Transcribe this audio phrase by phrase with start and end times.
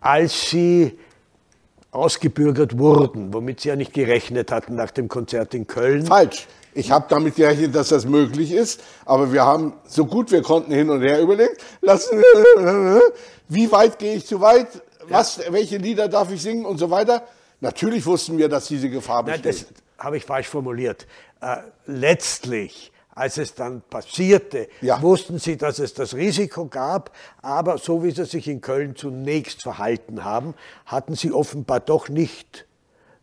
[0.00, 0.98] als sie
[1.92, 6.06] ausgebürgert wurden, womit sie ja nicht gerechnet hatten nach dem Konzert in Köln.
[6.06, 6.46] Falsch.
[6.72, 10.72] Ich habe damit gerechnet, dass das möglich ist, aber wir haben so gut wir konnten
[10.72, 12.22] hin und her überlegt, lassen,
[13.48, 14.68] wie weit gehe ich zu weit,
[15.08, 15.52] was, ja.
[15.52, 17.24] welche Lieder darf ich singen und so weiter.
[17.60, 19.44] Natürlich wussten wir, dass diese Gefahr besteht.
[19.44, 21.08] Nein, das habe ich falsch formuliert.
[21.40, 21.56] Äh,
[21.86, 25.00] letztlich als es dann passierte, ja.
[25.02, 29.62] wussten sie, dass es das Risiko gab, aber so wie sie sich in Köln zunächst
[29.62, 30.54] verhalten haben,
[30.86, 32.66] hatten sie offenbar doch nicht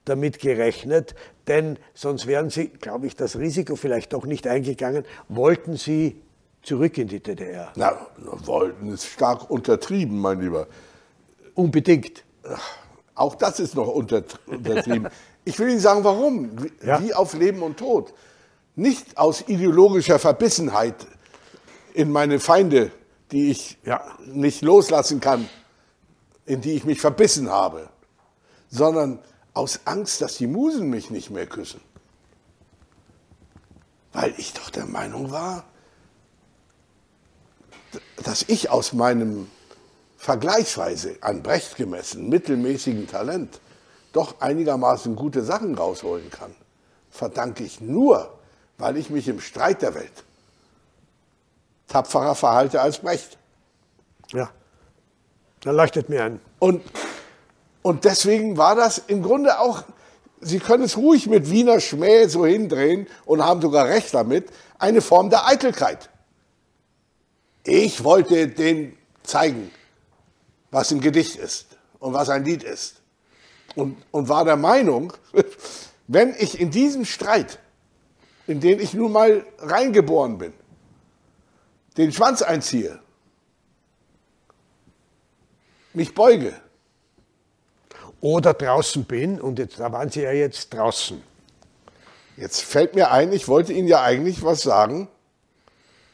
[0.06, 1.16] damit gerechnet,
[1.48, 6.22] denn sonst wären sie, glaube ich, das Risiko vielleicht doch nicht eingegangen, wollten sie
[6.64, 7.72] zurück in die DDR.
[7.76, 10.68] Na, wollten ist stark untertrieben, mein Lieber.
[11.56, 12.24] Unbedingt.
[13.16, 15.08] Auch das ist noch untertrieben.
[15.46, 16.52] ich will Ihnen sagen, warum.
[16.62, 17.02] Wie, ja.
[17.02, 18.14] wie auf Leben und Tod
[18.78, 21.08] nicht aus ideologischer Verbissenheit
[21.94, 22.92] in meine Feinde,
[23.32, 24.06] die ich ja.
[24.26, 25.50] nicht loslassen kann,
[26.46, 27.90] in die ich mich verbissen habe,
[28.70, 29.20] sondern
[29.54, 31.82] aus Angst, dass die Musen mich nicht mehr küssen.
[34.14, 35.66] Weil ich doch der Meinung war,
[38.24, 39.50] dass ich aus meinem
[40.18, 43.60] vergleichsweise an Brecht gemessen mittelmäßigen Talent
[44.14, 46.56] doch einigermaßen gute Sachen rausholen kann,
[47.10, 48.37] verdanke ich nur
[48.78, 50.24] weil ich mich im Streit der Welt
[51.88, 53.38] tapferer verhalte als Brecht.
[54.34, 54.50] Ja,
[55.62, 56.40] da leuchtet mir ein.
[56.60, 56.84] Und,
[57.82, 59.84] und deswegen war das im Grunde auch,
[60.40, 65.02] Sie können es ruhig mit Wiener Schmäh so hindrehen und haben sogar recht damit, eine
[65.02, 66.12] Form der Eitelkeit.
[67.64, 69.72] Ich wollte denen zeigen,
[70.70, 71.66] was ein Gedicht ist
[71.98, 73.02] und was ein Lied ist.
[73.76, 75.14] Und, und war der Meinung,
[76.08, 77.58] wenn ich in diesem Streit
[78.48, 80.54] in den ich nun mal reingeboren bin,
[81.98, 83.00] den Schwanz einziehe,
[85.94, 86.54] mich beuge.
[88.20, 91.22] Oder draußen bin und jetzt, da waren Sie ja jetzt draußen.
[92.36, 95.08] Jetzt fällt mir ein, ich wollte Ihnen ja eigentlich was sagen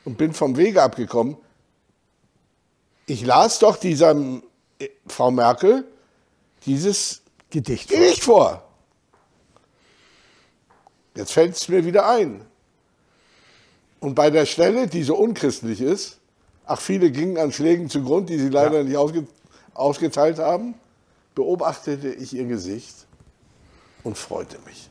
[0.03, 1.37] und bin vom Wege abgekommen.
[3.05, 4.15] Ich las doch dieser
[4.79, 5.85] äh, Frau Merkel
[6.65, 8.63] dieses Gedicht, Gedicht vor.
[11.15, 12.45] Jetzt fällt es mir wieder ein.
[13.99, 16.19] Und bei der Stelle, die so unchristlich ist,
[16.65, 18.83] ach, viele gingen an Schlägen zugrunde, die sie leider ja.
[18.83, 19.27] nicht ausge,
[19.73, 20.75] ausgeteilt haben,
[21.35, 23.05] beobachtete ich ihr Gesicht
[24.03, 24.89] und freute mich.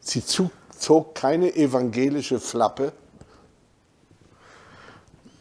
[0.00, 2.92] Sie zog keine evangelische Flappe,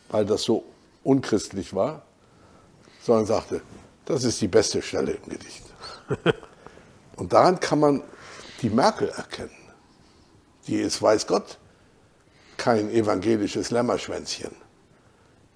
[0.09, 0.63] weil das so
[1.03, 2.01] unchristlich war,
[3.01, 3.61] sondern sagte,
[4.05, 5.63] das ist die beste Stelle im Gedicht.
[7.17, 8.03] Und daran kann man
[8.61, 9.51] die Merkel erkennen.
[10.67, 11.57] Die ist, weiß Gott,
[12.57, 14.55] kein evangelisches Lämmerschwänzchen.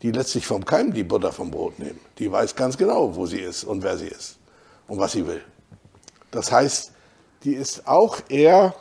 [0.02, 2.00] Die lässt sich vom Keim die Butter vom Brot nehmen.
[2.18, 4.40] Die weiß ganz genau, wo sie ist und wer sie ist
[4.88, 5.44] und was sie will.
[6.32, 6.92] Das heißt,
[7.44, 8.74] die ist auch eher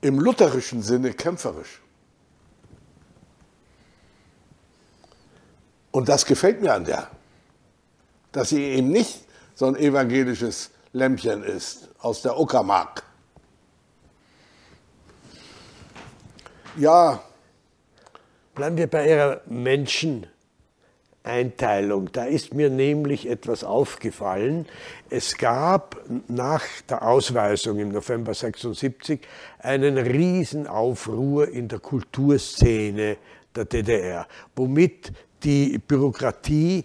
[0.00, 1.80] im lutherischen Sinne kämpferisch.
[5.90, 7.10] Und das gefällt mir an der,
[8.32, 13.02] dass sie eben nicht so ein evangelisches Lämpchen ist aus der Uckermark.
[16.76, 17.22] Ja.
[18.54, 22.12] Bleiben wir bei Ihrer Menscheneinteilung.
[22.12, 24.66] Da ist mir nämlich etwas aufgefallen.
[25.08, 25.96] Es gab
[26.28, 29.20] nach der Ausweisung im November 76
[29.58, 33.16] einen Riesenaufruhr in der Kulturszene
[33.54, 36.84] der DDR, womit die Bürokratie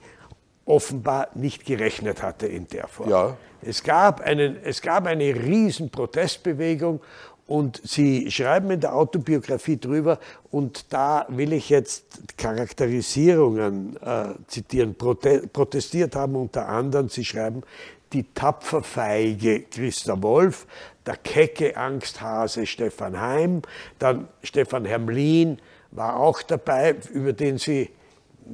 [0.68, 3.10] offenbar nicht gerechnet hatte in der Form.
[3.10, 3.38] Ja.
[3.62, 7.02] Es, gab einen, es gab eine riesen Protestbewegung
[7.48, 10.20] und Sie schreiben in der Autobiografie drüber,
[10.52, 12.06] und da will ich jetzt
[12.38, 14.96] Charakterisierungen äh, zitieren.
[14.96, 17.64] Prote protestiert haben unter anderem, Sie schreiben,
[18.12, 20.68] die tapferfeige Christa Wolf,
[21.06, 23.62] der kecke Angsthase Stefan Heim,
[23.98, 25.60] dann Stefan Hermlin
[25.92, 27.90] war auch dabei, über den Sie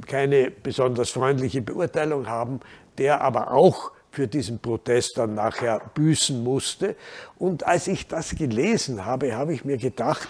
[0.08, 2.60] keine besonders freundliche Beurteilung haben,
[2.98, 6.96] der aber auch für diesen Protest dann nachher büßen musste.
[7.40, 10.30] Und als ich das gelesen habe, habe ich mir gedacht,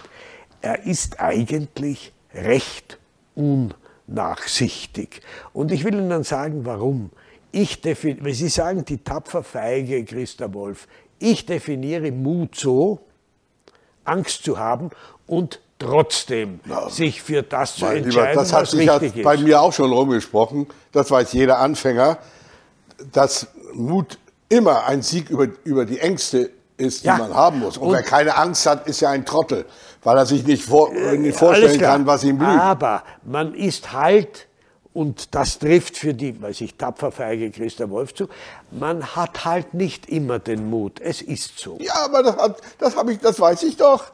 [0.62, 2.98] er ist eigentlich recht
[3.34, 5.20] unnachsichtig.
[5.52, 7.10] Und ich will Ihnen dann sagen, warum.
[7.52, 10.88] Ich wenn Sie sagen, die tapfer feige Christa Wolf,
[11.18, 13.00] ich definiere Mut so,
[14.04, 14.90] Angst zu haben
[15.26, 19.60] und trotzdem ja, sich für das zu entscheiden, lieber, das hat sich richtig bei mir
[19.60, 20.66] auch schon rumgesprochen.
[20.92, 22.18] Das weiß jeder Anfänger,
[23.12, 24.18] dass Mut
[24.48, 27.18] immer ein Sieg über, über die Ängste ist, die ja.
[27.18, 27.76] man haben muss.
[27.76, 29.64] Und, Und, wer keine Angst hat, ist ja ein Trottel,
[30.02, 32.48] weil er sich nicht, vor, äh, nicht vorstellen kann, was ihm blüht.
[32.48, 34.46] Aber man ist halt
[34.94, 38.28] und das trifft für die, weiß ich, tapfer feige Christa Wolf zu,
[38.70, 41.00] man hat halt nicht immer den Mut.
[41.00, 41.78] Es ist so.
[41.80, 44.04] Ja, aber das, hat, das, hab ich, das weiß ich doch.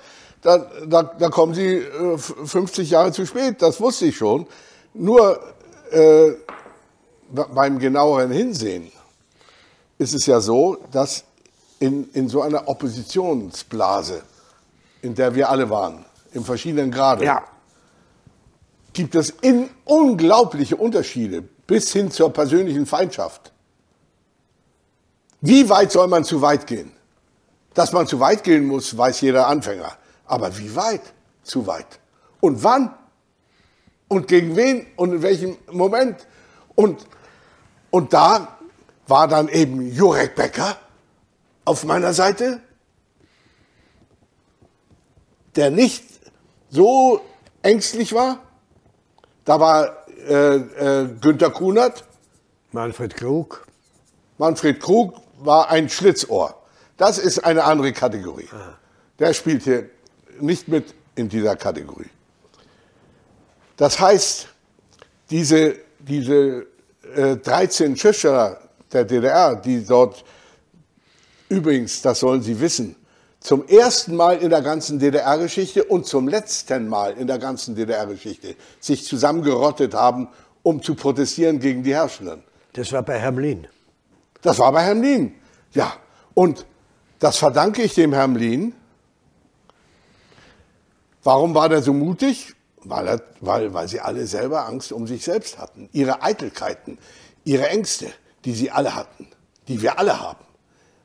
[0.42, 4.46] Da, da, da kommen Sie äh, 50 Jahre zu spät, das wusste ich schon.
[4.94, 5.40] Nur
[5.90, 6.32] äh,
[7.54, 8.90] beim genaueren Hinsehen
[9.98, 11.24] ist es ja so, dass
[11.78, 14.22] in, in so einer Oppositionsblase,
[15.02, 17.44] in der wir alle waren, in verschiedenen Graden, Ja,
[18.92, 23.52] gibt es in unglaubliche Unterschiede bis hin zur persönlichen Feindschaft.
[25.40, 26.92] Wie weit soll man zu weit gehen?
[27.74, 29.92] Dass man zu weit gehen muss, weiß jeder Anfänger.
[30.30, 31.02] Aber wie weit
[31.42, 31.98] zu weit?
[32.40, 32.94] Und wann?
[34.06, 34.86] Und gegen wen?
[34.94, 36.24] Und in welchem Moment?
[36.76, 37.04] Und,
[37.90, 38.56] und da
[39.08, 40.76] war dann eben Jurek Becker
[41.64, 42.60] auf meiner Seite,
[45.56, 46.04] der nicht
[46.68, 47.20] so
[47.62, 48.38] ängstlich war.
[49.44, 52.04] Da war äh, äh, Günter Kunert,
[52.70, 53.66] Manfred Krug.
[54.38, 56.54] Manfred Krug war ein Schlitzohr.
[56.96, 58.48] Das ist eine andere Kategorie.
[59.18, 59.90] Der spielt hier
[60.42, 62.10] nicht mit in dieser Kategorie.
[63.76, 64.48] Das heißt,
[65.30, 66.66] diese, diese
[67.14, 68.60] äh, 13 Schriftsteller
[68.92, 70.24] der DDR, die dort
[71.48, 72.96] übrigens, das sollen Sie wissen,
[73.40, 78.54] zum ersten Mal in der ganzen DDR-Geschichte und zum letzten Mal in der ganzen DDR-Geschichte
[78.80, 80.28] sich zusammengerottet haben,
[80.62, 82.42] um zu protestieren gegen die Herrschenden.
[82.74, 83.66] Das war bei Hermlin.
[84.42, 85.34] Das war bei Hermlin.
[85.72, 85.94] Ja,
[86.34, 86.66] und
[87.18, 88.74] das verdanke ich dem Hermlin.
[91.22, 92.54] Warum war der so mutig?
[92.82, 95.90] Weil, er, weil, weil sie alle selber Angst um sich selbst hatten.
[95.92, 96.98] Ihre Eitelkeiten,
[97.44, 98.06] ihre Ängste,
[98.44, 99.28] die sie alle hatten,
[99.68, 100.44] die wir alle haben,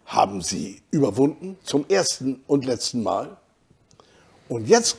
[0.06, 3.36] haben sie überwunden zum ersten und letzten Mal.
[4.48, 4.98] Und jetzt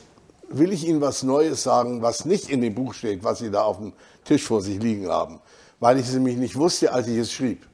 [0.49, 3.63] will ich Ihnen was Neues sagen, was nicht in dem Buch steht, was Sie da
[3.63, 3.93] auf dem
[4.23, 5.39] Tisch vor sich liegen haben,
[5.79, 7.65] weil ich es nämlich nicht wusste, als ich es schrieb.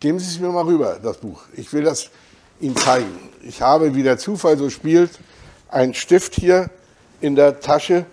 [0.00, 1.42] Geben Sie es mir mal rüber, das Buch.
[1.54, 2.10] Ich will das
[2.60, 3.18] Ihnen zeigen.
[3.42, 5.10] Ich habe, wie der Zufall so spielt,
[5.74, 6.70] einen Stift hier
[7.20, 8.06] in der Tasche,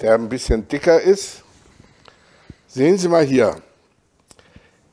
[0.00, 1.42] der ein bisschen dicker ist.
[2.66, 3.56] Sehen Sie mal hier.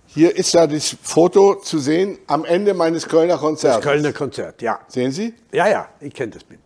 [0.08, 3.84] Hier ist da das Foto zu sehen am Ende meines Kölner Das Konzerts.
[3.84, 4.80] Kölner Konzert, ja.
[4.88, 5.34] Sehen Sie?
[5.52, 6.62] Ja, ja, ich kenne das Bild.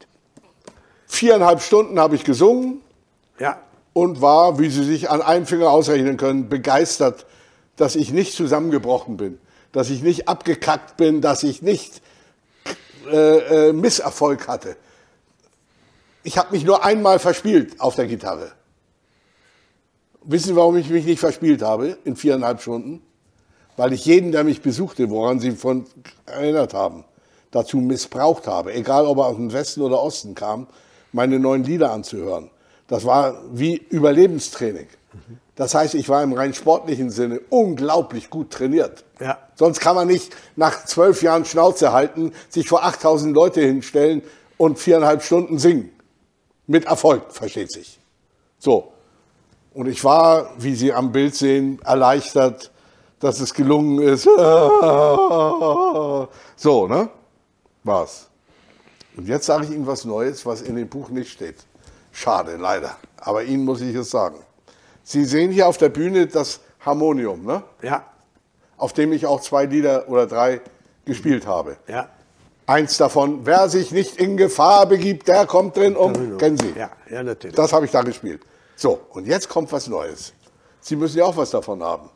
[1.07, 2.81] Viereinhalb Stunden habe ich gesungen
[3.39, 3.59] Ja,
[3.93, 7.25] und war, wie Sie sich an einem Finger ausrechnen können, begeistert,
[7.77, 9.39] dass ich nicht zusammengebrochen bin,
[9.71, 12.03] dass ich nicht abgekackt bin, dass ich nicht
[13.11, 14.75] äh, äh, Misserfolg hatte.
[16.23, 18.51] Ich habe mich nur einmal verspielt auf der Gitarre.
[20.23, 23.01] Wissen Sie, warum ich mich nicht verspielt habe in viereinhalb Stunden?
[23.77, 25.85] Weil ich jeden, der mich besuchte, woran Sie von
[26.25, 27.05] erinnert haben,
[27.51, 30.67] dazu missbraucht habe, egal ob er aus dem Westen oder Osten kam,
[31.13, 32.51] meine neuen Lieder anzuhören.
[32.87, 34.87] Das war wie Überlebenstraining.
[35.59, 39.03] Das heißt, ich war im rein sportlichen Sinne unglaublich gut trainiert.
[39.19, 39.39] Ja.
[39.55, 44.21] Sonst kann man nicht nach zwölf Jahren Schnauze halten, sich vor 8000 Leute hinstellen
[44.55, 45.91] und viereinhalb Stunden singen.
[46.65, 47.99] Mit Erfolg, versteht sich.
[48.57, 48.93] So.
[49.73, 52.71] Und ich war, wie Sie am Bild sehen, erleichtert,
[53.19, 54.29] dass es gelungen ist.
[56.55, 57.09] So, ne?
[57.83, 58.29] War's.
[59.17, 61.57] Und jetzt sage ich Ihnen was Neues, was in dem Buch nicht steht.
[62.13, 62.95] Schade, leider.
[63.17, 64.37] Aber Ihnen muss ich es sagen.
[65.09, 67.63] Sie sehen hier auf der Bühne das Harmonium, ne?
[67.81, 68.05] ja,
[68.77, 70.61] auf dem ich auch zwei Lieder oder drei
[71.03, 71.77] gespielt habe.
[71.87, 72.09] ja.
[72.67, 76.37] Eins davon, wer sich nicht in Gefahr begibt, der kommt drin um.
[76.37, 76.71] Kennen Sie?
[76.77, 77.55] Ja, ja, natürlich.
[77.55, 78.43] Das habe ich da gespielt.
[78.75, 80.33] So, und jetzt kommt was Neues.
[80.79, 82.11] Sie müssen ja auch was davon haben.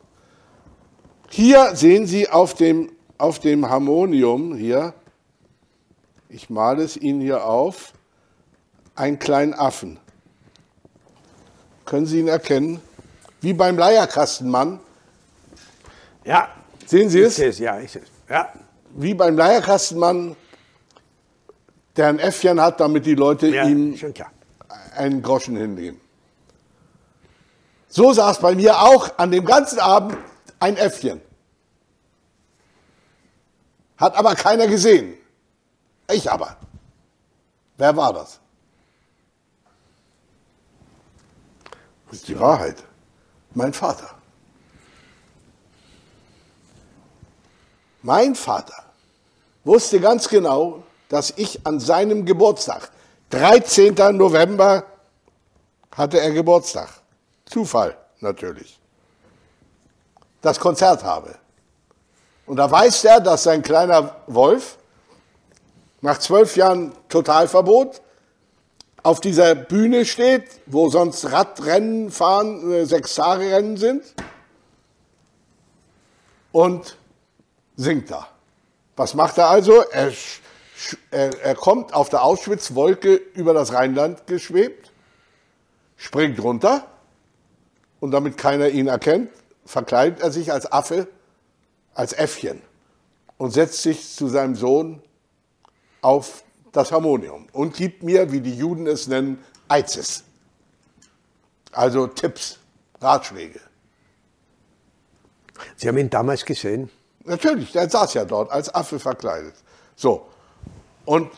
[1.31, 4.93] Hier sehen Sie auf dem, auf dem Harmonium hier,
[6.29, 7.93] ich male es Ihnen hier auf,
[8.93, 9.99] einen kleinen Affen.
[11.85, 12.81] Können Sie ihn erkennen?
[13.43, 14.79] Wie beim Leierkastenmann.
[16.23, 16.47] ja,
[16.85, 17.35] Sehen Sie ich es?
[17.35, 18.07] sehe es, ja, ich sehe es.
[18.29, 18.53] Ja,
[18.91, 20.37] Wie beim Leierkastenmann,
[21.97, 23.97] der ein Äffchen hat, damit die Leute ja ihm
[24.95, 25.99] einen Groschen hinnehmen.
[27.89, 30.17] So saß bei mir auch an dem ganzen Abend
[30.61, 31.19] ein Äffchen.
[33.97, 35.15] Hat aber keiner gesehen.
[36.09, 36.55] Ich aber.
[37.77, 38.39] Wer war das?
[42.09, 42.81] Das ist die Wahrheit.
[43.53, 44.09] Mein Vater.
[48.01, 48.83] Mein Vater
[49.63, 52.89] wusste ganz genau, dass ich an seinem Geburtstag,
[53.29, 53.95] 13.
[54.17, 54.83] November,
[55.95, 56.89] hatte er Geburtstag.
[57.45, 58.79] Zufall natürlich.
[60.41, 61.35] Das Konzert habe.
[62.45, 64.77] Und da weiß er, dass sein kleiner Wolf
[66.01, 68.01] nach zwölf Jahren Totalverbot
[69.03, 74.03] auf dieser Bühne steht, wo sonst Radrennen fahren, äh, Sechs-Tage-Rennen sind,
[76.53, 76.97] und
[77.75, 78.27] singt da.
[78.95, 79.81] Was macht er also?
[79.91, 80.13] Er,
[81.11, 84.91] er, er kommt auf der Auschwitz-Wolke über das Rheinland geschwebt,
[85.97, 86.87] springt runter
[87.99, 89.31] und damit keiner ihn erkennt,
[89.65, 91.07] verkleidet er sich als Affe,
[91.93, 92.61] als Äffchen
[93.37, 95.01] und setzt sich zu seinem Sohn
[96.01, 96.43] auf
[96.73, 100.23] das Harmonium und gibt mir, wie die Juden es nennen, Eizes.
[101.71, 102.59] Also Tipps,
[102.99, 103.61] Ratschläge.
[105.77, 106.89] Sie haben ihn damals gesehen?
[107.23, 109.55] Natürlich, der saß ja dort als Affe verkleidet.
[109.95, 110.27] So.
[111.05, 111.29] Und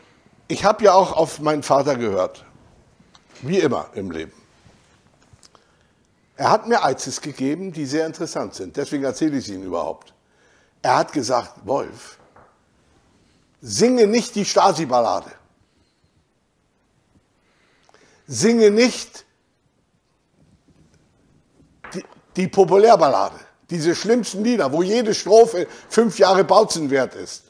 [0.47, 2.45] ich habe ja auch auf meinen Vater gehört.
[3.41, 4.31] Wie immer im Leben.
[6.37, 8.75] Er hat mir Eizes gegeben, die sehr interessant sind.
[8.75, 10.13] Deswegen erzähle ich es Ihnen überhaupt.
[10.81, 12.19] Er hat gesagt, Wolf,
[13.61, 15.31] singe nicht die Stasi-Ballade.
[18.27, 19.25] Singe nicht
[21.93, 22.03] die,
[22.35, 23.39] die Populärballade.
[23.69, 27.43] Diese schlimmsten Lieder, wo jede Strophe fünf Jahre Bautzen wert ist.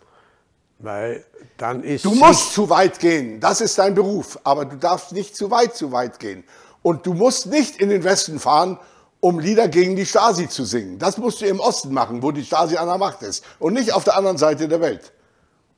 [0.79, 1.25] Weil
[1.57, 2.05] dann ist.
[2.05, 3.39] Du musst zu weit gehen.
[3.39, 4.39] Das ist dein Beruf.
[4.43, 6.43] Aber du darfst nicht zu weit, zu weit gehen.
[6.81, 8.79] Und du musst nicht in den Westen fahren,
[9.19, 11.00] um Lieder gegen die Stasi zu singen.
[11.00, 13.43] Das musst du im Osten machen, wo die Stasi an der Macht ist.
[13.59, 15.12] Und nicht auf der anderen Seite der Welt.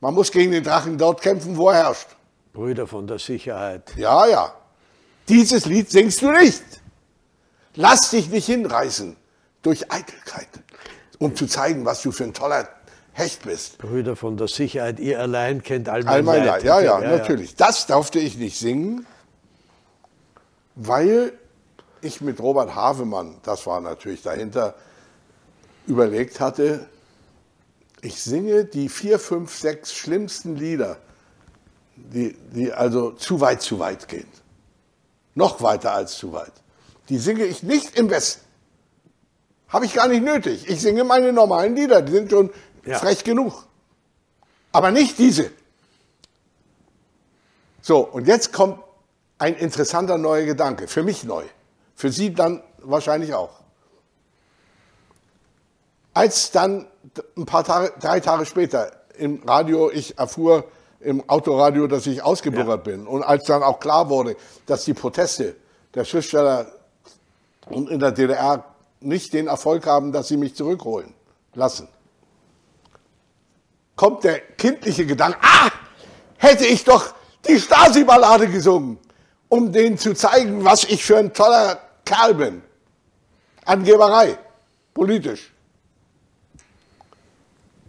[0.00, 2.08] Man muss gegen den Drachen dort kämpfen, wo er herrscht.
[2.52, 3.94] Brüder von der Sicherheit.
[3.96, 4.54] Ja, ja.
[5.28, 6.62] Dieses Lied singst du nicht.
[7.74, 9.16] Lass dich nicht hinreißen
[9.62, 10.48] durch Eitelkeit,
[11.18, 12.68] um zu zeigen, was du für ein toller
[13.12, 13.78] Hecht bist.
[13.78, 16.46] Brüder von der Sicherheit, ihr allein kennt all mein, all mein Leid.
[16.46, 16.64] Leid.
[16.64, 17.56] Ja, ja, ja, natürlich.
[17.56, 19.06] Das durfte ich nicht singen,
[20.76, 21.32] weil
[22.00, 24.74] ich mit Robert Havemann, das war natürlich dahinter,
[25.86, 26.88] überlegt hatte,
[28.00, 30.98] ich singe die vier, fünf, sechs schlimmsten Lieder,
[31.96, 34.28] die, die also zu weit, zu weit gehen.
[35.34, 36.52] Noch weiter als zu weit.
[37.08, 38.44] Die singe ich nicht im Westen.
[39.68, 40.68] Habe ich gar nicht nötig.
[40.68, 42.50] Ich singe meine normalen Lieder, die sind schon
[42.84, 42.98] ja.
[42.98, 43.66] frech genug.
[44.72, 45.50] Aber nicht diese.
[47.82, 48.80] So, und jetzt kommt
[49.38, 51.44] ein interessanter neuer Gedanke, für mich neu,
[51.94, 53.60] für Sie dann wahrscheinlich auch.
[56.12, 56.86] Als dann
[57.36, 60.64] ein paar Tage, drei Tage später im Radio ich erfuhr,
[61.00, 62.92] im Autoradio, dass ich ausgebürgert ja.
[62.92, 64.36] bin und als dann auch klar wurde,
[64.66, 65.56] dass die Proteste
[65.94, 66.66] der Schriftsteller
[67.70, 68.64] in der DDR
[69.00, 71.14] nicht den Erfolg haben, dass sie mich zurückholen
[71.54, 71.88] lassen.
[73.94, 75.70] Kommt der kindliche Gedanke, ah,
[76.36, 77.14] hätte ich doch
[77.46, 78.98] die Stasi-Ballade gesungen,
[79.48, 82.62] um denen zu zeigen, was ich für ein toller Kerl bin.
[83.64, 84.38] Angeberei,
[84.94, 85.52] politisch.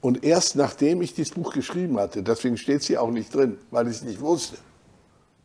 [0.01, 3.57] Und erst nachdem ich dieses Buch geschrieben hatte, deswegen steht es hier auch nicht drin,
[3.69, 4.57] weil ich es nicht wusste.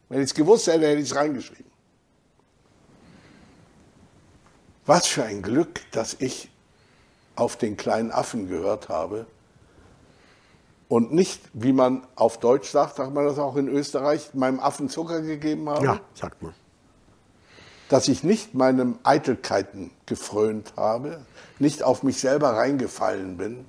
[0.09, 1.73] Wenn ich es gewusst hätte, hätte ich es reingeschrieben.
[4.87, 6.51] Was für ein Glück, dass ich
[7.37, 9.27] auf den kleinen Affen gehört habe
[10.89, 14.89] und nicht, wie man auf Deutsch sagt, sagt man das auch in Österreich, meinem Affen
[14.89, 15.85] Zucker gegeben habe.
[15.85, 16.55] Ja, sagt man.
[17.89, 21.25] Dass ich nicht meinem Eitelkeiten gefrönt habe,
[21.59, 23.65] nicht auf mich selber reingefallen bin,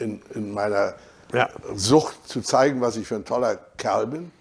[0.00, 0.94] in, in meiner
[1.32, 1.48] ja.
[1.74, 4.32] Sucht zu zeigen, was ich für ein toller Kerl bin,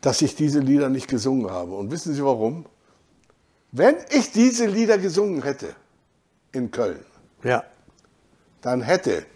[0.00, 1.74] dass ich diese Lieder nicht gesungen habe.
[1.74, 2.66] Und wissen Sie warum?
[3.72, 5.74] Wenn ich diese Lieder gesungen hätte
[6.52, 7.04] in Köln,
[7.42, 7.64] ja.
[8.62, 9.26] dann hätte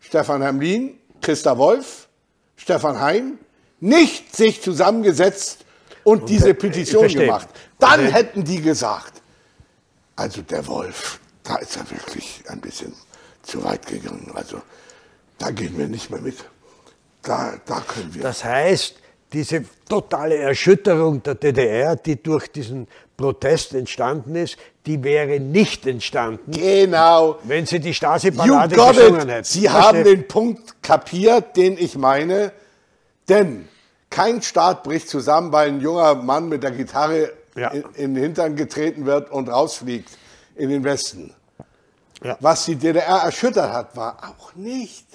[0.00, 2.08] Stefan Hamlin, Christa Wolf,
[2.56, 3.38] Stefan Hein
[3.80, 5.64] nicht sich zusammengesetzt
[6.04, 7.48] und, und diese Petition gemacht.
[7.78, 9.22] Dann hätten die gesagt,
[10.16, 12.92] also der Wolf, da ist er wirklich ein bisschen
[13.42, 14.30] zu weit gegangen.
[14.34, 14.60] Also
[15.38, 16.36] da gehen wir nicht mehr mit.
[17.22, 18.22] Da, da können wir.
[18.22, 18.96] Das heißt,
[19.32, 22.86] diese totale Erschütterung der DDR, die durch diesen
[23.16, 26.50] Protest entstanden ist, die wäre nicht entstanden.
[26.52, 27.38] Genau.
[27.42, 29.44] Wenn Sie die Stasi-Ballade gesungen hätten.
[29.44, 32.52] Sie haben den Punkt kapiert, den ich meine.
[33.28, 33.68] Denn
[34.10, 37.68] kein Staat bricht zusammen, weil ein junger Mann mit der Gitarre ja.
[37.68, 40.10] in, in, den Hintern getreten wird und rausfliegt
[40.56, 41.34] in den Westen.
[42.22, 42.36] Ja.
[42.40, 45.06] Was die DDR erschüttert hat, war auch nicht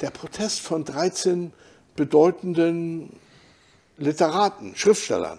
[0.00, 1.52] der Protest von 13
[1.96, 3.18] bedeutenden
[3.96, 5.38] Literaten, Schriftstellern.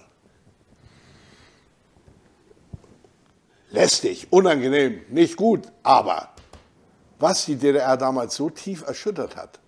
[3.70, 6.30] Lästig, unangenehm, nicht gut, aber
[7.20, 9.60] was die DDR damals so tief erschüttert hat,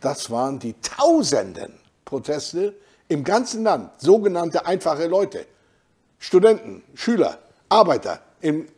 [0.00, 1.74] das waren die tausenden
[2.04, 2.74] Proteste
[3.08, 5.46] im ganzen Land, sogenannte einfache Leute,
[6.18, 7.38] Studenten, Schüler,
[7.68, 8.68] Arbeiter im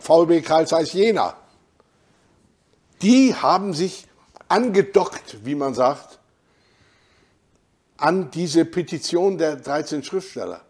[0.00, 1.36] VB Karl Zeiss Jena.
[3.02, 4.06] Die haben sich
[4.48, 6.18] angedockt, wie man sagt,
[7.96, 10.62] an diese Petition der 13 Schriftsteller.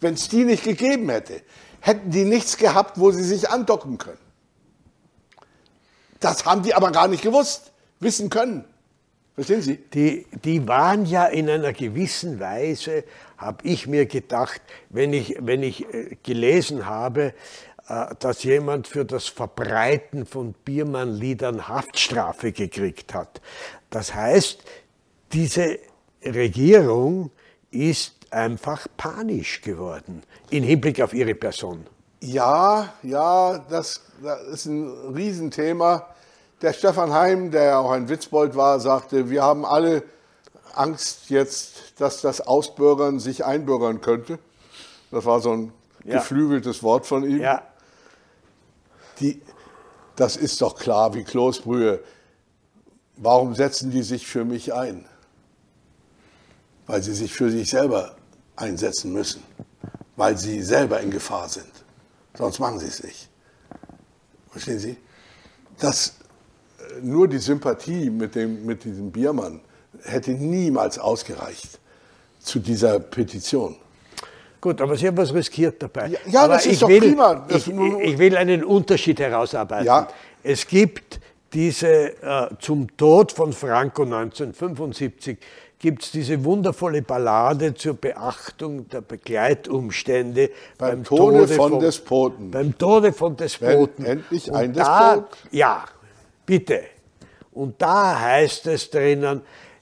[0.00, 1.42] Wenn es die nicht gegeben hätte,
[1.80, 4.18] hätten die nichts gehabt, wo sie sich andocken können.
[6.20, 8.64] Das haben die aber gar nicht gewusst, wissen können.
[9.34, 9.76] Verstehen Sie?
[9.76, 13.04] Die, die waren ja in einer gewissen Weise,
[13.38, 17.32] habe ich mir gedacht, wenn ich, wenn ich äh, gelesen habe,
[18.20, 23.40] dass jemand für das Verbreiten von Biermannliedern Haftstrafe gekriegt hat.
[23.90, 24.62] Das heißt,
[25.32, 25.78] diese
[26.24, 27.32] Regierung
[27.72, 31.84] ist einfach panisch geworden im Hinblick auf ihre Person.
[32.20, 36.06] Ja, ja, das, das ist ein Riesenthema.
[36.62, 40.04] Der Stefan Heim, der auch ein Witzbold war, sagte, wir haben alle
[40.74, 44.38] Angst jetzt, dass das Ausbürgern sich einbürgern könnte.
[45.10, 45.72] Das war so ein
[46.04, 46.18] ja.
[46.18, 47.40] geflügeltes Wort von ihm.
[47.40, 47.62] Ja.
[49.20, 49.40] Die,
[50.16, 52.02] das ist doch klar wie Kloßbrühe.
[53.16, 55.06] Warum setzen die sich für mich ein?
[56.86, 58.16] Weil sie sich für sich selber
[58.56, 59.42] einsetzen müssen,
[60.16, 61.70] weil sie selber in Gefahr sind.
[62.36, 63.28] Sonst machen sie es nicht.
[64.50, 64.96] Verstehen Sie?
[65.78, 66.14] Das,
[66.78, 69.60] äh, nur die Sympathie mit, dem, mit diesem Biermann
[70.02, 71.78] hätte niemals ausgereicht
[72.40, 73.76] zu dieser Petition.
[74.60, 76.08] Gut, aber Sie haben was riskiert dabei.
[76.08, 77.46] Ja, ja das ist doch will, prima.
[77.48, 79.86] Ich, ich, will einen Unterschied herausarbeiten.
[79.86, 80.08] Ja.
[80.42, 81.20] Es gibt
[81.52, 85.38] diese äh, zum Tod von Franco 1975
[85.80, 91.80] gibt es diese wundervolle Ballade zur Beachtung der Begleitumstände beim, beim Tode, Tode von vom,
[91.80, 92.50] Despoten.
[92.50, 94.04] Beim Tode von Despoten.
[94.04, 95.38] Wenn endlich ein da, Despot?
[95.50, 95.84] Ja,
[96.44, 96.82] bitte.
[97.52, 99.40] Und da heißt es drinnen,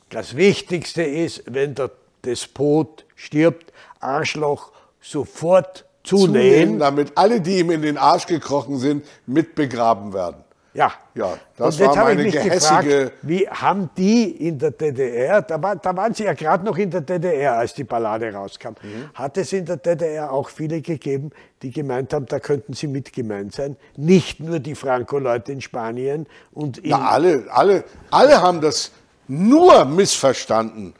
[0.08, 1.90] das Wichtigste ist, wenn der
[2.28, 4.70] Despot stirbt, Arschloch
[5.00, 6.26] sofort zunähen.
[6.26, 10.44] zunähen damit alle, die ihm in den Arsch gekrochen sind, mitbegraben werden.
[10.74, 10.92] Ja.
[11.14, 15.60] ja das und jetzt habe ich mich gefragt, wie haben die in der DDR, da,
[15.60, 19.10] war, da waren sie ja gerade noch in der DDR, als die Ballade rauskam, mhm.
[19.14, 21.30] hat es in der DDR auch viele gegeben,
[21.62, 23.76] die gemeint haben, da könnten sie mit gemeint sein.
[23.96, 28.92] Nicht nur die Franco-Leute in Spanien und in Na, alle, alle, alle haben das
[29.26, 30.94] nur missverstanden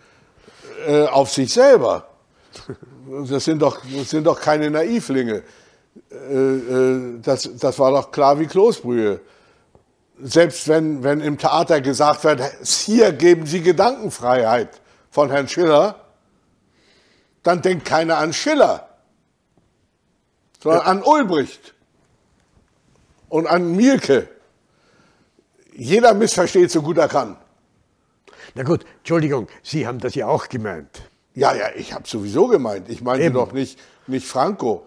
[0.87, 2.09] äh, auf sich selber.
[3.29, 5.43] Das sind doch, das sind doch keine Naivlinge.
[6.11, 9.21] Äh, äh, das, das war doch klar wie Kloßbrühe
[10.21, 15.97] selbst wenn, wenn im Theater gesagt wird, hier geben Sie Gedankenfreiheit von Herrn Schiller,
[17.43, 18.89] dann denkt keiner an Schiller,
[20.61, 20.87] sondern ja.
[20.87, 21.75] an Ulbricht
[23.29, 24.29] und an Mielke.
[25.73, 27.37] Jeder missversteht so gut er kann.
[28.55, 31.03] Na gut, Entschuldigung, Sie haben das ja auch gemeint.
[31.35, 32.89] Ja, ja, ich habe sowieso gemeint.
[32.89, 33.35] Ich meinte Eben.
[33.35, 34.85] doch nicht, nicht Franco.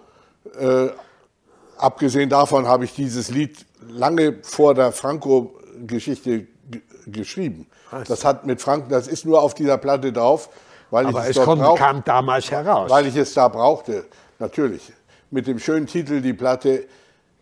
[0.59, 0.89] Äh,
[1.77, 6.47] abgesehen davon habe ich dieses Lied lange vor der Franco-Geschichte
[7.05, 7.67] geschrieben.
[7.89, 8.07] Was?
[8.07, 10.49] Das hat mit Franco, das ist nur auf dieser Platte drauf,
[10.89, 12.89] weil Aber ich es, es brauch, kam damals heraus.
[12.89, 14.05] Weil ich es da brauchte,
[14.39, 14.91] natürlich.
[15.29, 16.85] Mit dem schönen Titel die Platte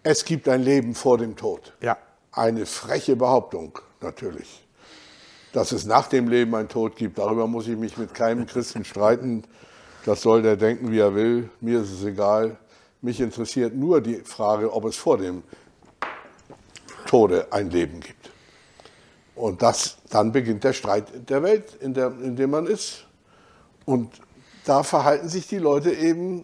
[0.04, 1.74] Es gibt ein Leben vor dem Tod.
[1.82, 1.98] Ja.
[2.32, 4.64] Eine freche Behauptung, natürlich.
[5.54, 8.86] Dass es nach dem Leben einen Tod gibt, darüber muss ich mich mit keinem Christen
[8.86, 9.44] streiten.
[10.06, 11.50] Das soll der denken, wie er will.
[11.60, 12.58] Mir ist es egal.
[13.02, 15.44] Mich interessiert nur die Frage, ob es vor dem
[17.08, 18.30] Tode ein Leben gibt.
[19.36, 23.06] Und das, dann beginnt der Streit der Welt, in, der, in dem man ist.
[23.86, 24.12] Und
[24.66, 26.44] da verhalten sich die Leute eben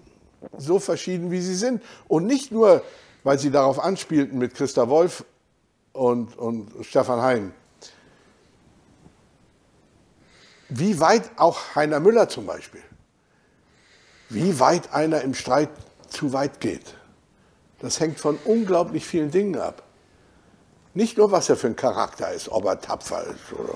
[0.58, 1.84] so verschieden, wie sie sind.
[2.08, 2.82] Und nicht nur,
[3.24, 5.26] weil sie darauf anspielten mit Christa Wolf
[5.94, 7.54] und, und Stefan Hein.
[10.70, 12.84] Wie weit auch Heiner Müller zum Beispiel,
[14.30, 15.70] wie weit einer im Streit
[16.10, 16.96] zu weit geht,
[17.80, 19.84] das hängt von unglaublich vielen Dingen ab.
[20.94, 23.76] Nicht nur, was er für ein Charakter ist, ob er tapfer ist oder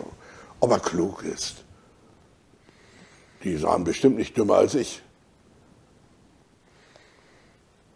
[0.60, 1.63] ob er klug ist.
[3.43, 5.02] Die sahen bestimmt nicht dümmer als ich.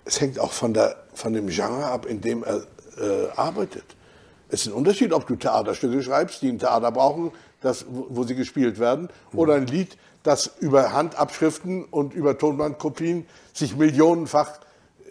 [0.06, 3.96] Es hängt auch von, der, von dem Genre ab, in dem er äh, arbeitet.
[4.50, 7.32] Es ist ein Unterschied, ob du Theaterstücke schreibst, die ein Theater brauchen,
[7.64, 13.76] das, wo, sie gespielt werden, oder ein Lied, das über Handabschriften und über Tonbandkopien sich
[13.76, 14.60] millionenfach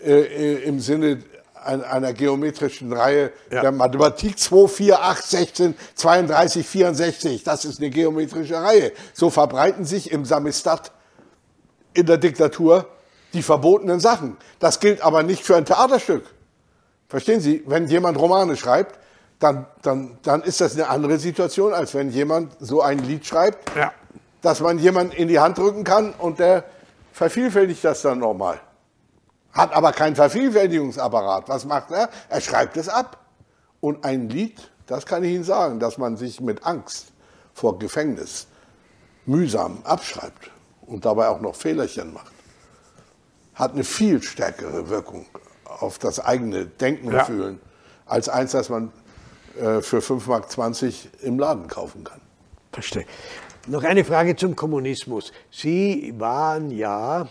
[0.05, 1.23] äh, äh im Sinne
[1.65, 3.61] einer geometrischen Reihe ja.
[3.61, 7.45] der Mathematik 2, 4, 8, 16, 32, 64.
[7.45, 8.93] Das ist eine geometrische Reihe.
[9.15, 10.91] So verbreiten sich im Samistat
[11.95, 12.89] in der Diktatur
[13.33, 14.37] die verbotenen Sachen.
[14.59, 16.25] Das gilt aber nicht für ein Theaterstück.
[17.09, 17.63] Verstehen Sie?
[17.67, 18.99] Wenn jemand Romane schreibt,
[19.43, 23.77] dann, dann, dann ist das eine andere Situation, als wenn jemand so ein Lied schreibt,
[23.77, 23.93] ja.
[24.41, 26.65] dass man jemand in die Hand drücken kann und der
[27.13, 28.61] vervielfältigt das dann nochmal
[29.53, 31.49] hat aber keinen Vervielfältigungsapparat.
[31.49, 32.09] Was macht er?
[32.29, 33.19] Er schreibt es ab.
[33.81, 37.13] Und ein Lied, das kann ich Ihnen sagen, dass man sich mit Angst
[37.53, 38.47] vor Gefängnis
[39.27, 40.51] mühsam abschreibt
[40.87, 42.33] und dabei auch noch Fehlerchen macht,
[43.55, 45.27] hat eine viel stärkere Wirkung
[45.65, 47.25] auf das eigene Denken und Ja.
[47.25, 47.61] Fühlen
[48.07, 48.93] als eins, das man
[49.55, 52.21] für 5,20 Mark im Laden kaufen kann.
[52.73, 53.05] Verstehe.
[53.69, 55.33] Noch eine Frage zum Kommunismus.
[55.51, 57.29] Sie waren ja,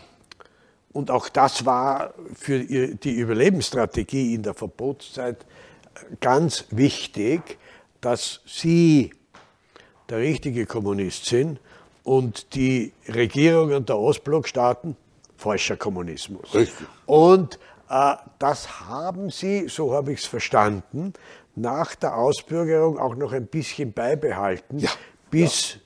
[0.93, 5.45] und auch das war für die Überlebensstrategie in der Verbotszeit
[6.19, 7.57] ganz wichtig,
[7.99, 9.12] dass Sie
[10.10, 11.60] der richtige Kommunist sind
[12.03, 14.95] und die Regierungen der Ostblockstaaten
[15.38, 16.53] falscher Kommunismus.
[16.53, 16.88] Richtig.
[17.05, 21.13] Und äh, das haben Sie, so habe ich es verstanden,
[21.56, 24.90] nach der Ausbürgerung auch noch ein bisschen beibehalten, Ja,
[25.30, 25.78] bis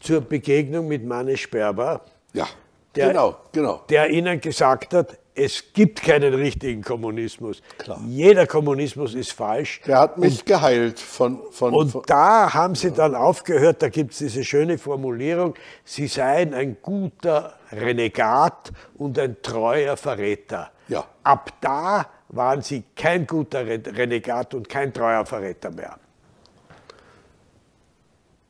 [0.00, 2.46] zur Begegnung mit Manne Sperber, Ja,
[2.94, 3.82] Der- genau, genau.
[3.88, 7.62] der Ihnen gesagt hat, es gibt keinen richtigen Kommunismus.
[7.78, 8.00] Klar.
[8.08, 9.80] Jeder Kommunismus ist falsch.
[9.86, 14.12] Der hat mich geheilt von, von, Und von da haben sie dann aufgehört, da gibt
[14.12, 20.72] es diese schöne Formulierung, sie seien ein guter Renegat und ein treuer Verräter.
[20.88, 21.04] Ja.
[21.22, 25.98] Ab da waren sie kein guter Re- Renegat und kein treuer Verräter mehr.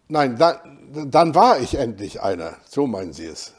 [0.08, 0.56] Nein, dann,
[1.10, 2.56] dann war ich endlich einer.
[2.66, 3.54] So meinen Sie es.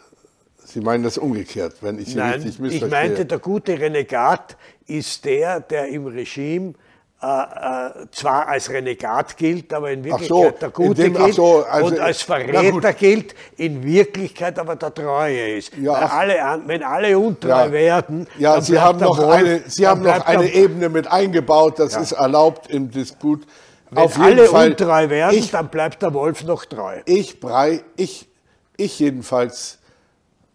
[0.65, 2.89] Sie meinen das umgekehrt, wenn ich Sie Nein, richtig ich missverstehe.
[2.89, 6.73] meinte, der gute Renegat ist der, der im Regime
[7.21, 11.87] äh, zwar als Renegat gilt, aber in Wirklichkeit so, der Gute dem- gilt so, also-
[11.87, 15.75] und als Verräter gilt, in Wirklichkeit aber der Treue ist.
[15.77, 17.71] Ja, ach- alle, wenn alle untreu Ja.
[17.71, 21.11] werden, Ja, dann Sie haben noch Wolf- eine, Sie haben noch eine der- Ebene mit
[21.11, 22.01] eingebaut, das Ja.
[22.01, 23.45] ist erlaubt im Disput.
[23.91, 27.01] Wenn Auf alle Fall, untreu werden, ich, dann bleibt der Wolf noch treu.
[27.05, 28.29] ich, Brei, ich,
[28.77, 29.79] ich jedenfalls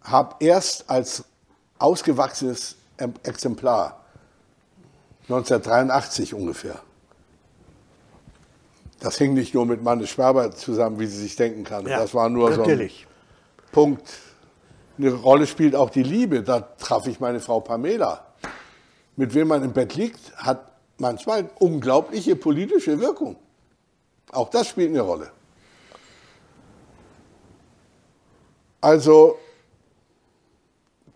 [0.02, 1.24] habe erst als
[1.78, 4.03] ausgewachsenes Em- Exemplar
[5.28, 6.80] 1983 ungefähr.
[9.00, 11.86] Das hing nicht nur mit Manne Sperber zusammen, wie Sie sich denken kann.
[11.86, 13.06] Ja, das war nur so ein natürlich.
[13.72, 14.08] Punkt.
[14.96, 16.42] Eine Rolle spielt auch die Liebe.
[16.42, 18.26] Da traf ich meine Frau Pamela.
[19.16, 23.36] Mit wem man im Bett liegt, hat manchmal unglaubliche politische Wirkung.
[24.32, 25.30] Auch das spielt eine Rolle.
[28.80, 29.38] Also,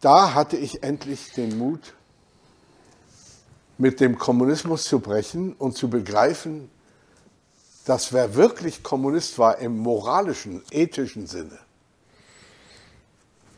[0.01, 1.95] da hatte ich endlich den Mut,
[3.79, 6.69] mit dem Kommunismus zu brechen und zu begreifen,
[7.85, 11.59] dass wer wirklich Kommunist war im moralischen, ethischen Sinne,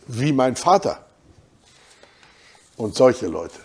[0.06, 1.04] wie mein Vater
[2.76, 3.58] und solche Leute,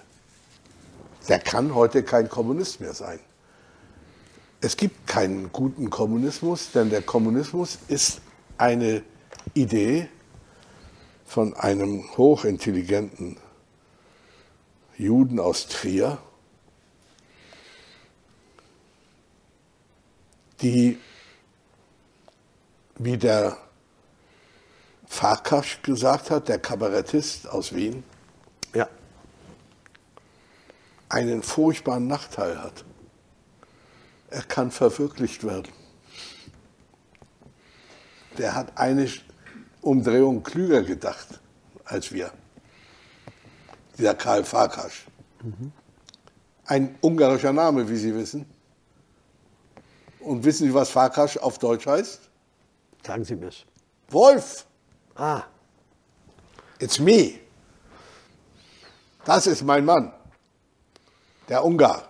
[1.27, 3.19] der kann heute kein Kommunist mehr sein.
[4.61, 8.21] Es gibt keinen guten Kommunismus, denn der Kommunismus ist
[8.57, 9.03] eine
[9.53, 10.09] Idee
[11.25, 13.37] von einem hochintelligenten
[14.97, 16.17] Juden aus Trier,
[20.65, 20.97] die,
[22.97, 23.57] wie der
[25.07, 28.03] Farkas gesagt hat, der Kabarettist aus Wien,
[28.73, 28.89] Ja.
[31.09, 32.83] einen furchtbaren Nachteil hat.
[34.31, 35.71] Er kann verwirklicht werden.
[38.39, 39.07] Der hat eine
[39.81, 41.39] Umdrehung klüger gedacht
[41.85, 42.31] als wir.
[43.97, 44.93] Dieser Karl Farkas.
[46.65, 48.45] Ein ungarischer Name, wie Sie wissen.
[50.25, 52.19] Und wissen Sie, was Farkas auf Deutsch heißt?
[53.05, 53.63] Sagen Sie mir's.
[54.09, 54.65] Wolf.
[55.15, 55.43] Ah,
[56.79, 57.35] It's me.
[59.23, 60.11] Das ist mein Mann.
[61.47, 62.09] Der Ungar.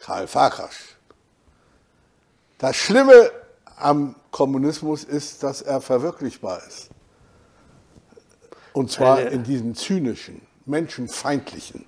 [0.00, 0.74] Karl Farkas.
[2.58, 3.30] Das Schlimme
[3.76, 6.90] am Kommunismus ist, dass er verwirklichbar ist.
[8.72, 11.86] Und zwar Eine- in diesem zynischen, menschenfeindlichen,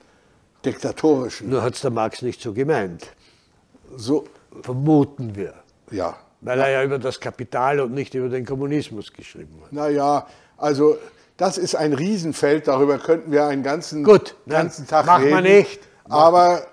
[0.64, 1.50] diktatorischen.
[1.50, 3.06] nur hat's der Marx nicht so gemeint.
[3.96, 4.26] So,
[4.62, 5.54] Vermuten wir.
[5.90, 6.16] ja.
[6.44, 9.72] Weil er ja über das Kapital und nicht über den Kommunismus geschrieben hat.
[9.72, 10.98] Naja, also
[11.36, 15.58] das ist ein Riesenfeld, darüber könnten wir einen ganzen, Gut, ganzen Tag machen wir reden.
[15.58, 15.80] nicht.
[16.08, 16.66] Aber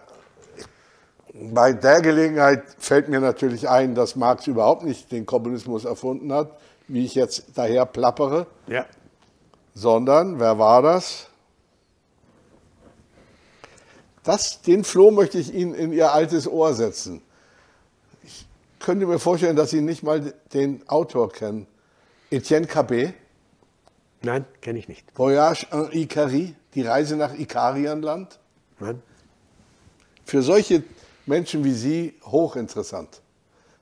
[1.35, 6.49] bei der Gelegenheit fällt mir natürlich ein, dass Marx überhaupt nicht den Kommunismus erfunden hat,
[6.87, 8.85] wie ich jetzt daher plappere, Ja.
[9.75, 11.27] sondern, wer war das?
[14.23, 14.61] das?
[14.63, 17.21] Den Floh möchte ich Ihnen in Ihr altes Ohr setzen.
[18.79, 21.67] Könnte mir vorstellen, dass Sie nicht mal den Autor kennen.
[22.31, 23.13] Etienne Cabet.
[24.21, 25.05] Nein, kenne ich nicht.
[25.17, 28.39] Voyage en Icarie, die Reise nach Ikarienland.
[28.79, 29.01] Nein?
[30.25, 30.83] Für solche
[31.25, 33.21] Menschen wie Sie hochinteressant.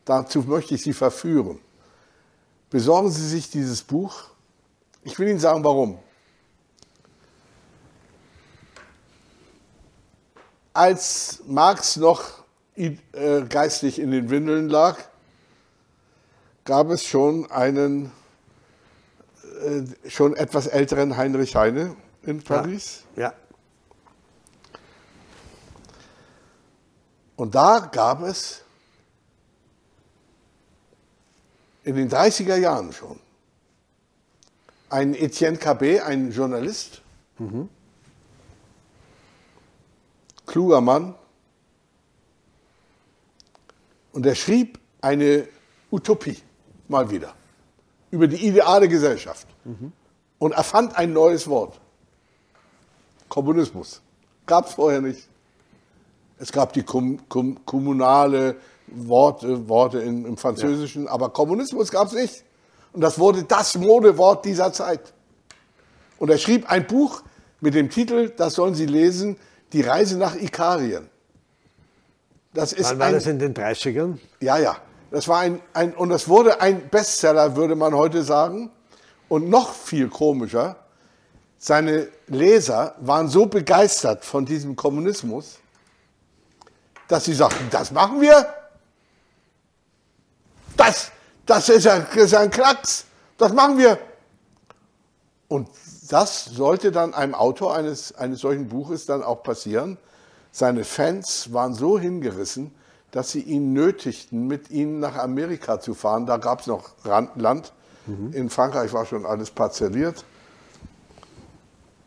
[0.06, 1.60] Dazu möchte ich Sie verführen.
[2.70, 4.24] Besorgen Sie sich dieses Buch.
[5.04, 6.00] Ich will Ihnen sagen, warum.
[10.74, 12.44] Als Marx noch
[13.50, 14.98] geistig in den Windeln lag,
[16.66, 18.12] gab es schon einen
[19.62, 23.04] äh, schon etwas älteren Heinrich Heine in Paris.
[23.16, 23.34] Ja.
[27.36, 28.64] Und da gab es
[31.84, 33.20] in den 30er Jahren schon
[34.90, 37.02] einen Etienne Cabet, einen Journalist,
[40.46, 41.16] kluger Mann,
[44.18, 45.48] und er schrieb eine
[45.92, 46.38] Utopie,
[46.88, 47.36] mal wieder,
[48.10, 49.46] über die ideale Gesellschaft
[50.40, 51.80] und erfand ein neues Wort.
[53.30, 54.02] Kommunismus.
[54.48, 55.30] Gab es vorher nicht.
[56.40, 58.56] Es gab die kom kom kommunale
[58.88, 62.44] Worte, Worte in, im Französischen, aber Kommunismus gab es nicht.
[62.94, 65.14] Und das wurde das Modewort dieser Zeit.
[66.18, 67.22] Und er schrieb ein Buch
[67.62, 69.38] mit dem Titel, das sollen Sie lesen,
[69.74, 71.08] Die Reise nach Ikarien.
[72.58, 74.18] Das ist Wann war ein, das in den 30ern?
[74.40, 74.78] ja, ja.
[75.12, 78.72] Das war ein, ein, und das wurde ein Bestseller, würde man heute sagen.
[79.30, 80.76] Und noch viel komischer,
[81.60, 85.60] seine Leser waren so begeistert von diesem Kommunismus,
[87.08, 88.54] dass sie sagten, das machen wir.
[90.76, 91.12] Das,
[91.46, 93.06] das ist das ist ein Klacks.
[93.38, 94.00] Das machen wir.
[95.48, 95.70] Und
[96.10, 99.98] das sollte dann einem Autor eines, eines solchen Buches dann auch passieren.
[100.58, 102.72] Seine Fans waren so hingerissen,
[103.12, 106.26] dass sie ihn nötigten, mit ihnen nach Amerika zu fahren.
[106.26, 107.74] Da gab es noch Land.
[108.32, 110.26] In Frankreich war schon alles parzelliert.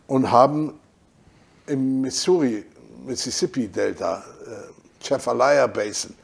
[0.08, 0.80] Und haben
[1.68, 2.64] im Missouri,
[3.06, 6.16] Mississippi-Delta, äh, Chefalaya Basin,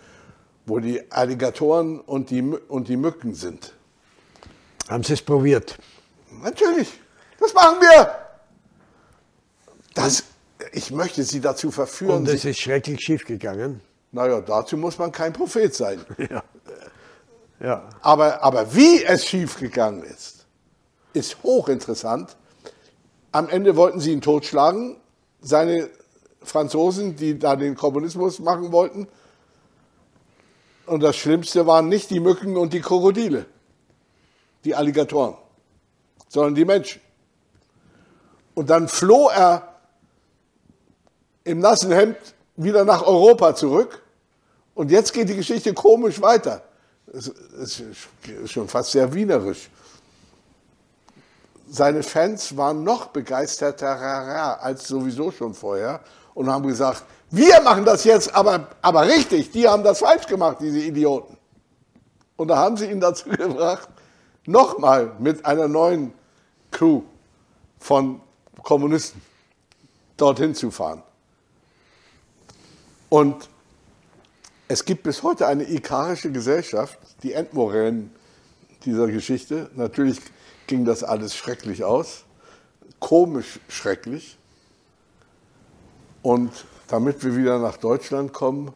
[0.67, 3.73] wo die Alligatoren und die, und die Mücken sind.
[4.89, 5.79] Haben Sie es probiert?
[6.43, 6.93] Natürlich,
[7.39, 8.11] das machen wir.
[9.95, 10.25] Das,
[10.73, 12.19] ich möchte Sie dazu verführen.
[12.19, 13.81] Und es ist schrecklich schiefgegangen.
[14.13, 16.01] naja, dazu muss man kein Prophet sein.
[16.31, 16.43] Ja.
[17.59, 17.89] Ja.
[18.03, 20.45] Aber, aber wie es schiefgegangen ist,
[21.15, 22.37] ist hochinteressant.
[23.33, 24.99] Am Ende wollten sie ihn totschlagen,
[25.41, 25.89] seine
[26.43, 29.09] Franzosen, die da den Kommunismus machen wollten.
[30.85, 33.47] Und das Schlimmste waren nicht die Mücken und die Krokodile,
[34.65, 35.37] die Alligatoren,
[36.29, 37.01] sondern die Menschen.
[38.55, 39.76] Und dann floh er
[41.47, 42.17] im nassen Hemd
[42.57, 44.03] wieder nach Europa zurück.
[44.75, 46.63] Und jetzt geht die Geschichte komisch weiter.
[47.13, 47.83] Es ist
[48.51, 49.71] schon fast sehr wienerisch.
[51.69, 56.01] Seine Fans waren noch begeisterter als sowieso schon vorher
[56.35, 60.59] und haben gesagt, wir machen das jetzt aber, aber richtig, die haben das falsch gemacht,
[60.61, 61.37] diese Idioten.
[62.37, 63.89] Und da haben sie ihn dazu gebracht,
[64.47, 66.13] nochmal mit einer neuen
[66.71, 67.03] Crew
[67.79, 68.21] von
[68.63, 69.21] Kommunisten
[70.17, 71.03] dorthin zu fahren.
[73.09, 73.49] Und
[74.69, 78.11] es gibt bis heute eine ikarische Gesellschaft, die Endmorellen
[78.85, 79.71] dieser Geschichte.
[79.77, 80.19] Natürlich
[80.67, 82.25] ging das alles schrecklich aus,
[82.99, 84.37] komisch schrecklich.
[86.23, 86.51] Und
[86.89, 88.73] damit wir wieder nach Deutschland kommen,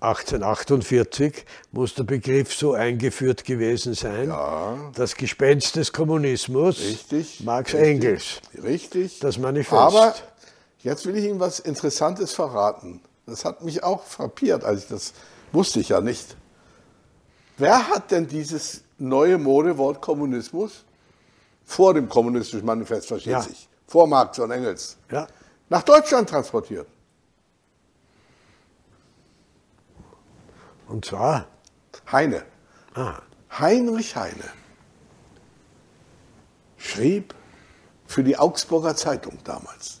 [0.00, 4.28] 1848 muss der Begriff so eingeführt gewesen sein.
[4.28, 4.76] Ja.
[4.94, 6.78] Das Gespenst des Kommunismus.
[6.78, 7.40] richtig.
[7.42, 8.40] Marx richtig, Engels.
[8.62, 9.18] Richtig.
[9.20, 9.72] Das Manifest.
[9.72, 10.14] Aber
[10.82, 13.00] jetzt will ich Ihnen was Interessantes verraten.
[13.26, 15.14] Das hat mich auch frappiert, als ich das
[15.52, 16.36] wusste ich ja nicht.
[17.56, 20.84] Wer hat denn dieses neue Modewort Kommunismus
[21.64, 23.40] vor dem kommunistischen Manifest, versteht Ja.
[23.42, 25.26] sich, vor Marx und Engels, Ja.
[25.68, 26.86] nach Deutschland transportiert?
[30.88, 31.46] Und zwar.
[32.10, 32.44] Heine.
[32.94, 33.20] Ah,
[33.58, 34.44] Heinrich Heine
[36.76, 37.34] schrieb
[38.06, 40.00] für die Augsburger Zeitung damals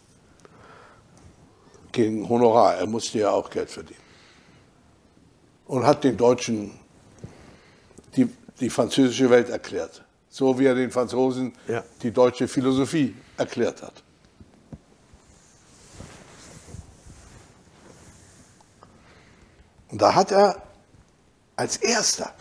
[1.94, 2.76] gegen Honorar.
[2.76, 4.00] Er musste ja auch Geld verdienen.
[5.66, 6.72] Und hat den Deutschen
[8.16, 8.28] die,
[8.60, 10.04] die französische Welt erklärt.
[10.28, 11.82] So wie er den Franzosen Ja.
[12.02, 14.02] die deutsche Philosophie erklärt hat.
[19.90, 20.60] Und da hat er
[21.56, 22.34] als erster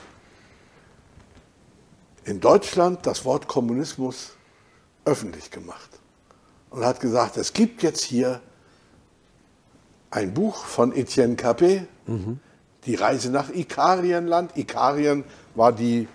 [2.26, 4.32] in Deutschland das Wort Kommunismus
[5.06, 5.90] öffentlich gemacht
[6.72, 8.42] und hat gesagt, es gibt jetzt hier
[10.14, 11.88] ein Buch von Etienne Capet,
[12.86, 14.56] Die Reise nach Ikarienland.
[14.58, 15.24] Ikarien
[15.56, 16.08] war die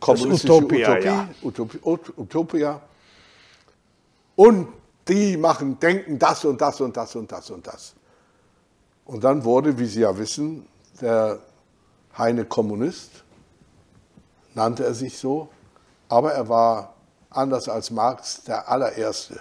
[0.00, 1.28] kommunistische Utopia, Utopie, ja.
[1.42, 2.80] Utopie, Ut- Utopia.
[4.34, 4.68] Und
[5.06, 7.94] die machen, denken das und das und das und das und das.
[9.04, 10.66] Und dann wurde, wie Sie ja wissen,
[11.00, 11.38] der
[12.16, 13.24] Heine Kommunist,
[14.54, 15.48] nannte er sich so,
[16.08, 16.94] aber er war
[17.30, 19.40] anders als Marx der allererste,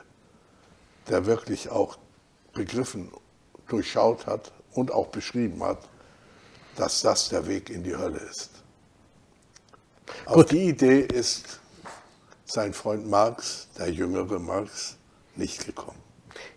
[1.09, 1.97] der wirklich auch
[2.53, 3.09] begriffen,
[3.67, 5.79] durchschaut hat und auch beschrieben hat,
[6.75, 8.51] dass das der Weg in die Hölle ist.
[10.25, 10.51] Auf Gut.
[10.51, 11.59] die Idee ist
[12.45, 14.97] sein Freund Marx, der jüngere Marx,
[15.35, 15.99] nicht gekommen.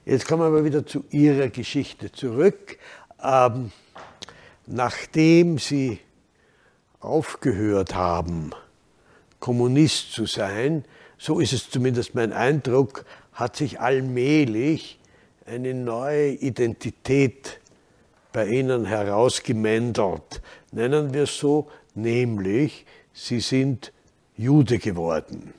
[0.05, 2.79] Jetzt kommen wir aber wieder zu Ihrer Geschichte zurück.
[3.23, 3.73] Ähm,
[4.67, 6.01] nachdem Sie
[7.01, 8.53] aufgehört haben,
[9.41, 10.85] Kommunist zu sein,
[11.19, 15.00] so ist es zumindest mein Eindruck, hat sich allmählich
[15.51, 17.59] eine neue Identität
[18.33, 20.41] bei Ihnen herausgemändert.
[20.71, 23.93] Nennen wir es so, nämlich Sie sind
[24.37, 25.53] Jude geworden.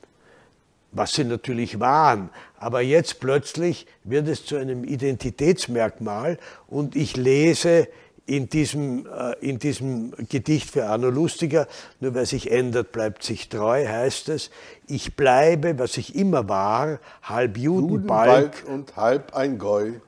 [0.93, 2.30] Was Sie natürlich waren.
[2.58, 7.89] Aber jetzt plötzlich wird es zu einem Identitätsmerkmal und ich lese
[8.25, 11.67] in diesem, äh, in diesem Gedicht für Arno Lustiger,
[11.99, 14.51] nur wer sich ändert, bleibt sich treu, heißt es,
[14.88, 19.99] ich bleibe, was ich immer war, halb Judenbalg, Judenbalg und halb ein Goi.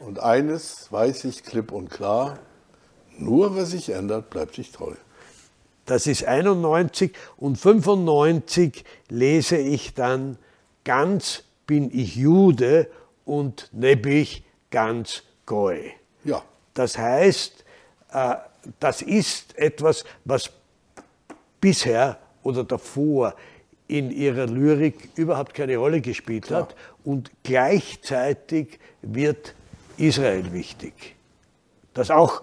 [0.00, 2.38] Und eines weiß ich klipp und klar,
[3.16, 4.92] nur wer sich ändert, bleibt sich treu.
[5.86, 10.38] Das ist 91 und 95 lese ich dann,
[10.84, 12.88] ganz bin ich Jude
[13.24, 15.92] und nebich ganz Goi.
[16.24, 16.42] Ja.
[16.74, 17.64] Das heißt,
[18.12, 18.34] äh,
[18.80, 20.50] das ist etwas, was
[21.60, 23.34] bisher oder davor
[23.86, 26.62] in ihrer Lyrik überhaupt keine Rolle gespielt Klar.
[26.62, 29.54] hat und gleichzeitig wird
[29.96, 31.14] Israel wichtig.
[31.92, 32.42] Das auch,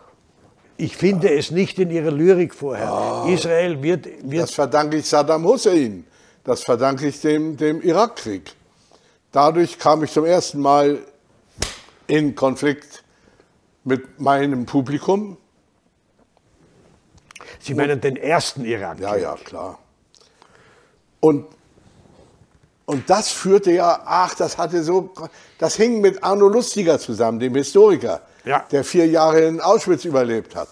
[0.77, 3.25] ich finde es nicht in ihrer Lyrik vorher.
[3.27, 6.05] Israel wird, wird Das verdanke ich Saddam Hussein.
[6.43, 8.53] Das verdanke ich dem, dem Irakkrieg.
[9.31, 10.99] Dadurch kam ich zum ersten Mal
[12.07, 13.03] in Konflikt
[13.83, 15.37] mit meinem Publikum.
[17.59, 18.99] Sie meinen den ersten Irak.
[18.99, 19.79] Ja, ja, klar.
[21.19, 21.45] Und,
[22.85, 25.11] und das führte ja, ach, das hatte so,
[25.59, 28.65] das hing mit Arno Lustiger zusammen, dem Historiker, Ja.
[28.71, 30.69] der vier Jahre in Auschwitz überlebt hat.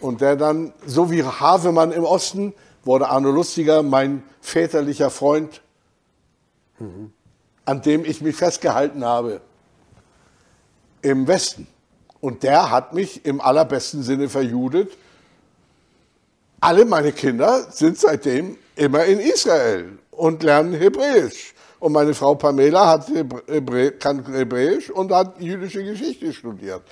[0.00, 5.60] Und der dann, so wie Havemann im Osten, wurde Arno Lustiger mein väterlicher Freund,
[7.64, 9.40] an dem ich mich festgehalten habe
[11.02, 11.66] im Westen.
[12.20, 14.92] Und der hat mich im allerbesten Sinne verjudet.
[16.60, 21.54] Alle meine Kinder sind seitdem immer in Israel und lernen Hebräisch.
[21.78, 26.82] Und meine Frau Pamela hat Hebrä kann Hebräisch und hat jüdische Geschichte studiert.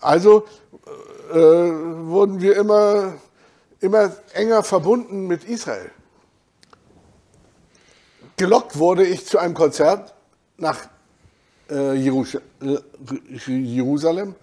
[0.00, 0.44] Also
[1.30, 3.14] äh, wurden wir immer,
[3.80, 5.90] immer enger verbunden mit Israel.
[8.36, 10.14] Gelockt wurde ich zu einem Konzert
[10.56, 10.78] nach
[11.70, 12.40] äh, Jerus äh,
[13.46, 14.34] Jerusalem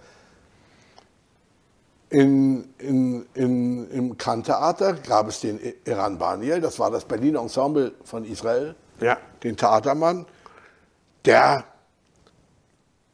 [2.10, 7.92] in, in, in, Im Khan-Theater gab es den Iran Baniel, das war das Berliner Ensemble
[8.04, 9.16] von Israel, Ja.
[9.44, 10.26] den Theatermann.
[11.24, 11.64] Der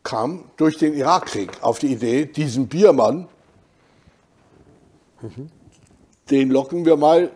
[0.02, 3.28] kam durch den Irakkrieg auf die Idee, diesen Biermann,
[6.30, 7.30] den locken wir mal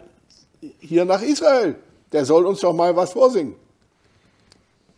[0.78, 1.76] hier nach Israel.
[2.12, 3.54] Der soll uns doch mal was vorsingen.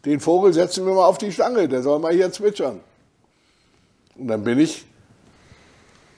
[0.05, 2.81] Den Vogel setzen wir mal auf die Stange, der soll mal hier zwitschern.
[4.17, 4.85] Und dann bin ich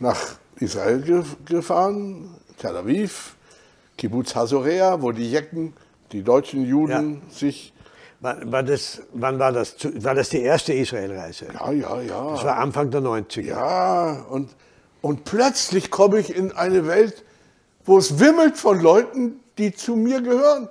[0.05, 3.35] nach Israel ge- gefahren, Tel Aviv,
[3.99, 5.73] Kibbutz Hazorea, wo die Jecken,
[6.13, 7.73] die deutschen Juden sich,
[8.21, 9.77] War, war das, wann war das?
[10.05, 11.47] War das die erste Israelreise?
[11.53, 12.31] ja, ja, ja.
[12.35, 13.43] Das war Anfang der 90er.
[13.43, 14.51] Ja, und,
[15.03, 17.25] und plötzlich komme ich in eine Welt,
[17.85, 20.69] wo es wimmelt von Leuten, die zu mir gehören,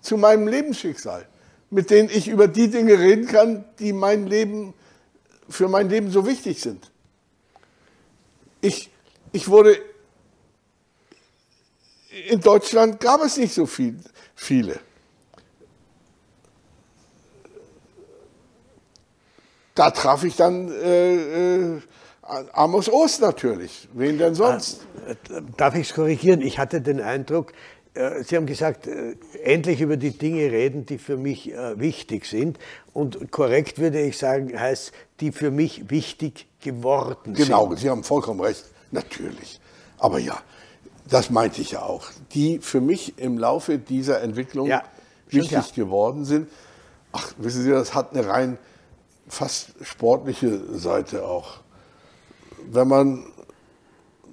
[0.00, 1.26] zu meinem Lebensschicksal,
[1.70, 4.74] mit denen ich über die Dinge reden kann, die mein Leben,
[5.48, 6.89] für mein Leben so wichtig sind.
[8.60, 8.90] Ich,
[9.32, 9.78] ich wurde,
[12.28, 13.96] in Deutschland gab es nicht so viel,
[14.34, 14.80] viele.
[19.74, 21.80] Da traf ich dann äh, äh,
[22.52, 23.88] Amos Ost natürlich.
[23.94, 24.86] Wen denn sonst?
[25.06, 25.14] Äh,
[25.56, 26.42] Darf ich es korrigieren?
[26.42, 27.52] Ich hatte den Eindruck,
[27.94, 32.58] äh, Sie haben gesagt, äh, endlich über die Dinge reden, die für mich wichtig sind.
[32.92, 37.78] Und korrekt würde ich sagen, heißt, die für mich wichtig geworden Genau, sind.
[37.80, 38.64] Sie haben vollkommen recht.
[38.90, 39.60] Natürlich.
[39.98, 40.36] Aber ja,
[41.08, 42.06] das meinte ich ja auch.
[42.32, 44.82] Die für mich im Laufe dieser Entwicklung Ja,
[45.28, 45.64] wichtig klar.
[45.74, 46.48] geworden sind.
[47.12, 48.58] Ach, wissen Sie, das hat eine rein
[49.28, 51.58] fast sportliche Seite auch.
[52.70, 53.26] Wenn man,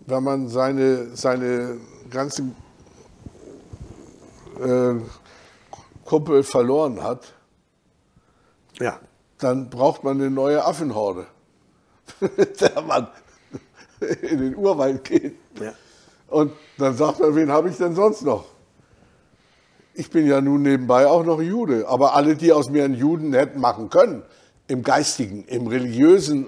[0.06, 1.78] wenn man seine, seine
[2.10, 2.56] ganzen
[4.60, 4.96] äh,
[6.06, 7.34] Kumpel verloren hat,
[8.80, 9.00] Ja.
[9.40, 11.28] dann braucht man eine neue Affenhorde.
[12.60, 13.08] der man
[14.22, 15.36] in den Urwald geht.
[15.60, 15.74] Ja.
[16.28, 18.46] Und dann sagt man, wen habe ich denn sonst noch?
[19.94, 23.34] Ich bin ja nun nebenbei auch noch Jude, aber alle, die aus mir einen Juden
[23.34, 24.22] hätten machen können,
[24.68, 26.48] im geistigen, im religiösen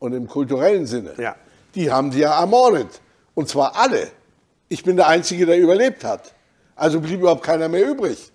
[0.00, 1.36] und im kulturellen Sinne, Ja.
[1.74, 3.00] die haben sie ja ermordet.
[3.34, 4.08] Und zwar alle.
[4.68, 6.34] Ich bin der Einzige, der überlebt hat.
[6.74, 8.32] Also blieb überhaupt keiner mehr übrig.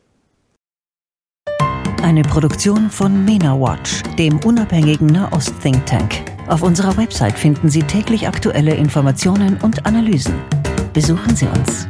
[2.02, 6.33] Eine Produktion von MENA Watch, dem unabhängigen Nahost-Think Tank.
[6.48, 10.36] Auf unserer Website finden Sie täglich aktuelle Informationen und Analysen.
[10.91, 11.88] Besuchen Sie uns.